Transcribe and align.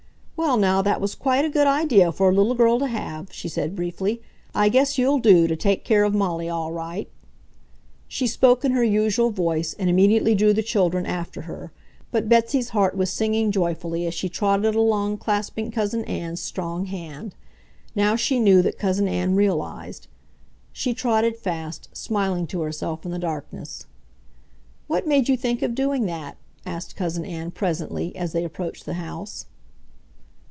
"Well, 0.37 0.57
now, 0.57 0.81
that 0.81 0.99
was 0.99 1.13
quite 1.13 1.45
a 1.45 1.51
good 1.51 1.67
idea 1.67 2.11
for 2.11 2.31
a 2.31 2.33
little 2.33 2.55
girl 2.55 2.79
to 2.79 2.87
have," 2.87 3.31
she 3.31 3.47
said 3.47 3.75
briefly. 3.75 4.23
"I 4.55 4.69
guess 4.69 4.97
you'll 4.97 5.19
do 5.19 5.45
to 5.45 5.55
take 5.55 5.83
care 5.85 6.03
of 6.03 6.15
Molly 6.15 6.49
all 6.49 6.71
right!" 6.71 7.07
She 8.07 8.25
spoke 8.25 8.65
in 8.65 8.71
her 8.71 8.83
usual 8.83 9.29
voice 9.29 9.75
and 9.75 9.87
immediately 9.87 10.33
drew 10.33 10.51
the 10.51 10.63
children 10.63 11.05
after 11.05 11.41
her, 11.43 11.71
but 12.11 12.27
Betsy's 12.27 12.69
heart 12.69 12.97
was 12.97 13.11
singing 13.13 13.51
joyfully 13.51 14.07
as 14.07 14.15
she 14.15 14.29
trotted 14.29 14.73
along 14.73 15.19
clasping 15.19 15.69
Cousin 15.69 16.03
Ann's 16.05 16.41
strong 16.41 16.85
hand. 16.87 17.35
Now 17.93 18.15
she 18.15 18.39
knew 18.39 18.63
that 18.63 18.79
Cousin 18.79 19.07
Ann 19.07 19.35
realized.... 19.35 20.07
She 20.73 20.95
trotted 20.95 21.37
fast, 21.37 21.87
smiling 21.93 22.47
to 22.47 22.61
herself 22.61 23.05
in 23.05 23.11
the 23.11 23.19
darkness. 23.19 23.85
"What 24.87 25.05
made 25.07 25.29
you 25.29 25.37
think 25.37 25.61
of 25.61 25.75
doing 25.75 26.07
that?" 26.07 26.35
asked 26.65 26.95
Cousin 26.95 27.25
Ann 27.25 27.51
presently, 27.51 28.15
as 28.15 28.31
they 28.31 28.43
approached 28.43 28.87
the 28.87 28.95
house. 28.95 29.45